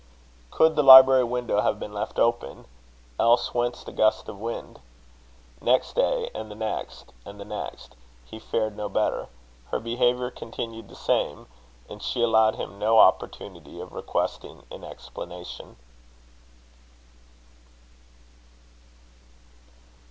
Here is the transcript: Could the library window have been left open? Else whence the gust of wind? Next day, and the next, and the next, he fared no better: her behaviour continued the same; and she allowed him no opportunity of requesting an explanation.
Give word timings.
Could 0.49 0.75
the 0.75 0.81
library 0.81 1.25
window 1.25 1.61
have 1.61 1.79
been 1.79 1.93
left 1.93 2.17
open? 2.17 2.65
Else 3.19 3.53
whence 3.53 3.83
the 3.83 3.91
gust 3.91 4.27
of 4.27 4.39
wind? 4.39 4.79
Next 5.61 5.93
day, 5.93 6.31
and 6.33 6.49
the 6.49 6.55
next, 6.55 7.13
and 7.23 7.39
the 7.39 7.45
next, 7.45 7.95
he 8.25 8.39
fared 8.39 8.75
no 8.75 8.89
better: 8.89 9.27
her 9.69 9.79
behaviour 9.79 10.31
continued 10.31 10.89
the 10.89 10.95
same; 10.95 11.45
and 11.87 12.01
she 12.01 12.23
allowed 12.23 12.55
him 12.55 12.79
no 12.79 12.97
opportunity 12.97 13.79
of 13.79 13.93
requesting 13.93 14.63
an 14.71 14.83
explanation. 14.83 15.75